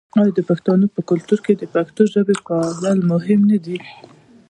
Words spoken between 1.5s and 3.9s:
د پښتو ژبې پالل مهم نه دي؟